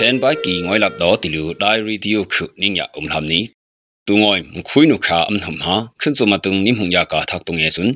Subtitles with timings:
[0.00, 3.04] chen ba ki ngoi lap do ti lu diary ti u khu ning ya um
[3.12, 3.40] lam ni
[4.06, 6.92] tu ngoi mu khui nu kha am nam ha khun so ma tung ni mung
[6.96, 7.88] ya ka thak tung ye sun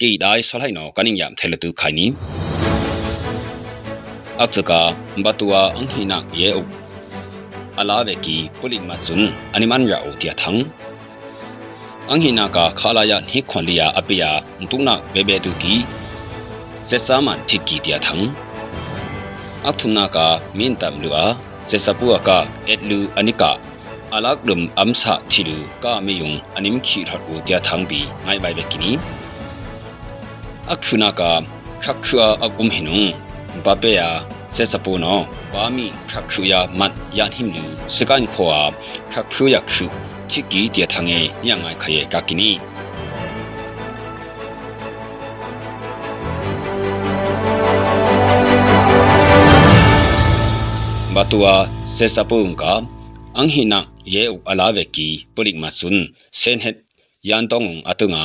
[0.00, 2.06] ki dai so lai no ka ning yam thel tu khai ni
[4.42, 4.78] ak cha ka
[5.24, 6.62] ba tu wa ang hi na ye u
[7.80, 9.20] ala ve ki pulik ma sun
[9.54, 10.58] ani man ya u ti a thang
[12.12, 14.30] ang hi na ka khala ya ni khon li ya ape ya
[14.60, 15.76] mu tung na be be tu ki
[16.90, 18.53] ဆက်စားမှထိကီတရထံ
[19.68, 20.18] အထုနာက
[20.58, 21.26] မင်းတမ်လူအာ
[21.68, 22.30] စေစပူက
[22.66, 23.42] အက်လူအနိက
[24.14, 28.90] အလကဒမ်အမ်ဆာချီလူကာမီယုံအနိမ်ခီရတ်ကိုတျာသံဘီငိုင်ဘိုင်ဘက်ကီနီ
[30.72, 31.22] အခုနာက
[31.84, 33.00] ခခွာအကုမ်ဟိနုံ
[33.64, 34.08] ဘပေယာ
[34.54, 35.18] စေစပူနော
[35.52, 37.64] ဘာမီခခွာမတ်ယန်ဟိမ်လူ
[37.96, 38.52] စကန်ခွာ
[39.12, 39.84] ခခွာခခု
[40.30, 42.50] ချီကီတျာသငေညငိုင်ခယေကကီနီ
[51.24, 51.54] atua
[51.96, 52.72] se sapung ka
[53.38, 53.78] ang hina
[54.14, 55.96] ye u alave ki pulik masun
[56.40, 56.76] senhet
[57.28, 58.24] yantong atunga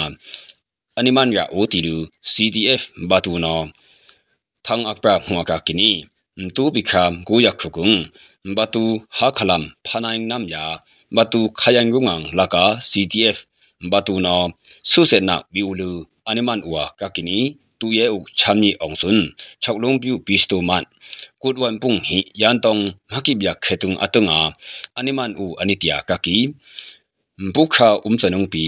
[0.99, 1.95] animan ya otilu
[2.31, 3.55] CDF batuno
[4.67, 5.89] thang akpra hwa ka kini
[6.55, 7.95] tu bikram ku yak khukung
[8.57, 8.83] batu
[9.17, 10.63] ha khalam phanaing nam ya
[11.15, 13.37] batu khayang gungang laka CDF
[13.91, 14.35] batuno
[14.91, 15.89] susena biulu
[16.29, 17.39] animan uwa ka kini
[17.81, 19.23] တူရဲဥချမ်နီအောင်စွန်း
[19.63, 20.83] ချောက်လုံးပြူပီစတိုမန်
[21.41, 22.75] ကုဒဝန်ပုန်ဟိယန်တုံ
[23.11, 24.39] မကိဗျာခေတုံအတုငါ
[24.97, 26.37] အနိမန်ဥအနိတယာကကီ
[27.55, 28.65] ဘုခာဥမ်စနုံပီ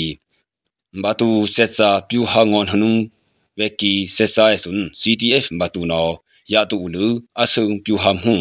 [1.03, 2.93] ဘာတူဆက်စာပြူဟာငွန်ဟနုံ
[3.59, 6.07] ဝက်ကီဆက်စာစွန်း CTF ဘာတူနော
[6.51, 7.05] ယာတူလူ
[7.41, 8.35] အဆုံပြူဟမ်ဟု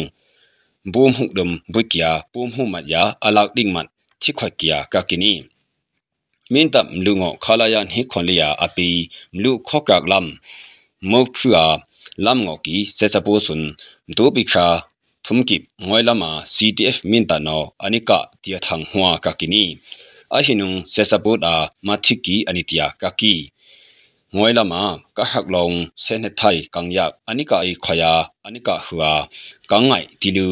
[0.93, 3.87] ဘုံဟုဒမ်ဘွိကယာဘုံဟုမတ်ယာအလောက်ဒင်းမတ်
[4.21, 5.33] ချိခွက်ကီယာကကီနီ
[6.53, 8.87] မင်းတပ်လူငေါခလာယန်ဟိခွန်လီယာအပီ
[9.33, 10.27] မလူခော့ကကလမ်
[11.11, 11.65] မောခရာ
[12.25, 13.63] လမ်ငေါကီစေစပိုဆွန်
[14.17, 14.67] ဒိုပိခါ
[15.25, 19.63] ทุมกิบงวยลามา CTF มินตานออันนี้กะเตียทางหัวกะกินี
[20.33, 21.55] อาหินุงเซซาปูดอา
[21.87, 23.33] มาทิกีอันนี้เตียกะกี
[24.35, 24.81] งวยลามา
[25.17, 28.13] กะหักลงเซนไทยกังยักอันนี้กะอีขยา
[28.43, 29.03] อันนี้กะหัว
[29.71, 30.47] กังไงติลู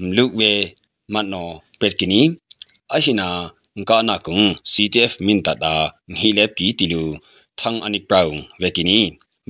[0.00, 0.40] มลุกเว
[1.12, 1.44] มันนอ
[1.76, 2.20] เป็ดกินี
[2.92, 3.28] อาหินา
[3.78, 4.38] ငကနာကုံ
[4.72, 5.74] CTF မင်တတာ
[6.18, 7.02] ငဟီလေပီတီလူ
[7.58, 8.98] ထန်းအနိပရောင်ဝေကီနီ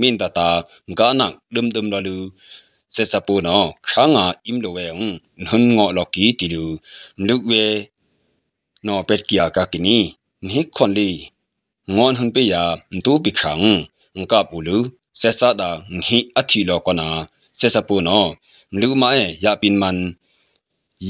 [0.00, 0.48] မင်တတာ
[0.88, 2.16] ငကနာဒွမ်ဒွမ်လလူ
[2.94, 5.02] ဆက်စပူနောခါငါအင်လိုဝဲုံ
[5.44, 6.64] နှွန်ငော့လော်ကီတီလူ
[7.28, 7.64] လုဝဲ
[8.86, 9.96] နော်ပက်ကီယာကကီနီ
[10.48, 11.08] နိခွန်လီ
[11.94, 12.62] ငွန်ဟွန်ပေယာ
[13.04, 13.64] ဒူပိခန်း
[14.16, 14.78] ငကပူလူ
[15.20, 17.08] ဆက်စတာငဟီအချီလောကနာ
[17.58, 18.24] ဆက်စပူနော
[18.80, 19.98] လူမဲရပင်မန်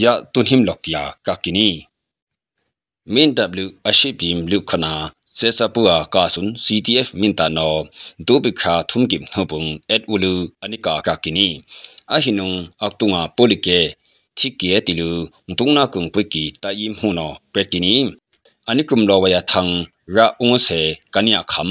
[0.02, 1.68] ယတုန်ဟိမ်လော်ကီယာကကီနီ
[3.06, 7.68] min w ashipim lukhana sesapua kasun ctf mintano
[8.26, 10.32] dubikha thumkim hopung et ulu
[10.64, 11.48] anika kakini
[12.14, 13.78] ahinung aktunga polike
[14.38, 17.94] thikie tilu tungna kungpiki taim huno pretini
[18.70, 19.72] anikum lowaya thang
[20.16, 20.80] ra ungse
[21.14, 21.70] kania kham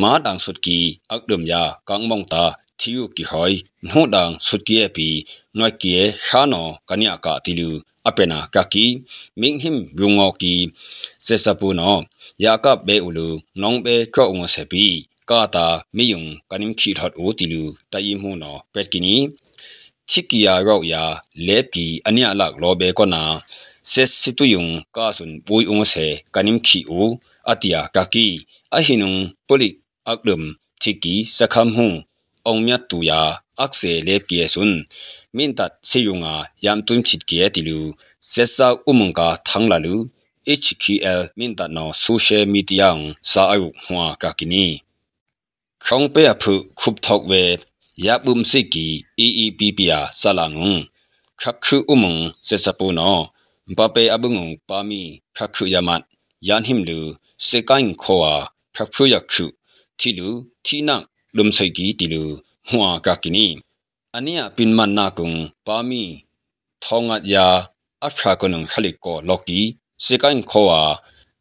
[0.00, 0.78] ma dang sutki
[1.14, 2.44] akdum ya kangmong ta
[2.80, 3.52] ทิวกิหอย
[3.84, 5.08] นหดังสุดเกียปี
[5.58, 7.70] นอยเกียชานอกันยากาติลู
[8.08, 8.86] အပနာကကီ
[9.40, 10.54] မင်းဟင်ဘုံငောကီ
[11.24, 11.96] စေစပူနော
[12.42, 13.26] ယာကဘဲဥလူ
[13.62, 14.84] နောင်ဘဲကောငဆပီ
[15.30, 19.16] ကာတာမီယုံကနိမ်ခီထတ်အိုတီလူတိုင်မှုနောပက်ကီနီ
[20.10, 21.02] ချစ်ကီယာရောက်ယာ
[21.46, 23.22] လဲပီအနိယလောက်လောဘဲကောနာ
[23.90, 27.08] ဆက်စီတူယုံကာဆွန်ပွိုံဆေကနိမ်ခီအို
[27.52, 28.26] အတယာကကီ
[28.76, 29.12] အဟိနုံ
[29.48, 29.68] ပိုလိ
[30.10, 30.44] အကဒမ်
[30.82, 31.88] ချစ်ကီစခမ်ဟု
[32.46, 33.20] အောင်မြတ်တူယာ
[33.58, 34.78] အက်ဆေလေပီယဆွန်း
[35.36, 36.34] မင်တတ်ဆေယုံငါ
[36.64, 37.78] ယမ်တွင်ချစ်ကီယတီလူ
[38.32, 39.94] ဆက်ဆာဥမုန်ကာထန်းလာလူ
[40.62, 42.90] HKL မင်တတ်နော်ဆိုရှယ်မီဒီယာ
[43.30, 44.66] စာအုပ်ဟွာကကီနီ
[45.84, 47.42] ခေါင်ပေအဖုခုပ်ထောက်ဝဲ
[48.06, 48.86] ယာဘုံစိကီ
[49.26, 50.70] EEPP ယာဆလာငုံ
[51.40, 53.22] ခခခုဥမုန်ဆက်စပူနော်
[53.76, 54.36] ဘပေအဘုံ
[54.68, 55.02] ပါမီ
[55.36, 56.02] ခခခုယမတ်
[56.48, 56.98] ယန်ဟိမလူ
[57.46, 58.34] စေကိုင်းခေါ်ဝါ
[58.76, 59.46] ခခုယခု
[59.98, 60.28] တီလူ
[60.66, 60.90] တီန
[61.38, 62.22] ဒုံဆိုင်ကီတီလူ
[62.68, 63.46] ဟွာကကီနီ
[64.14, 65.30] အနီယပင်မန်နာကုံ
[65.66, 66.02] ပါမီ
[66.84, 67.46] ထောင်းငတ်ယာ
[68.04, 69.60] အဖရာကနုံခလိကောလော်ကီ
[70.04, 70.82] စေကိုင်ခောဝါ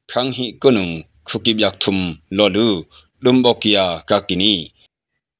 [0.10, 0.88] ဖရန်ဟီကနုံ
[1.28, 2.04] ခုကိဘျက်ထုမ်
[2.38, 2.68] လောလူ
[3.24, 4.54] ဒုံဘောကီယာကကီနီ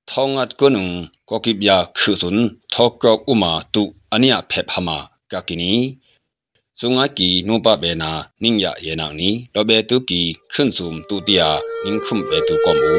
[0.09, 0.85] ထောင်းငတ်ကနုံ
[1.29, 3.83] ကိုကိဘျက်ခုဆွန်းထောက်ကောက်ဥမာတု
[4.13, 4.97] အနီယဖက်ဖမာ
[5.31, 5.73] ကကီနီ
[6.79, 8.11] စုံငါကီနုပဘေနာ
[8.44, 10.21] နင်းရယေနာနီလောဘေတုကီ
[10.53, 11.49] ခွန်းစုံတူတီယာ
[11.83, 12.95] နင်းခုမ်ဘေတုကောမူ